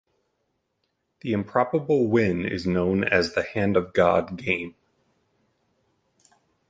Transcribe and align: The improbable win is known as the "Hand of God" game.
The 1.19 1.31
improbable 1.31 2.07
win 2.07 2.43
is 2.43 2.65
known 2.65 3.03
as 3.03 3.35
the 3.35 3.43
"Hand 3.43 3.77
of 3.77 3.93
God" 3.93 4.35
game. 4.35 4.73